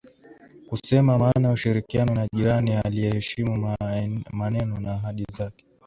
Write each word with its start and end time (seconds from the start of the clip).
kusema 0.67 1.17
maana 1.17 1.47
ya 1.47 1.53
ushirikiano 1.53 2.13
na 2.15 2.27
jirani 2.33 2.71
aiyeheshimu 2.83 3.75
maneno 4.31 4.79
na 4.79 4.93
ahadi 4.93 5.25
zake 5.37 5.65